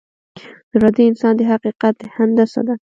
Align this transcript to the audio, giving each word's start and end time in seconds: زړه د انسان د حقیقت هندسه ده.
زړه 0.73 0.89
د 0.95 0.97
انسان 1.09 1.33
د 1.37 1.41
حقیقت 1.51 1.95
هندسه 2.15 2.59
ده. 2.67 2.75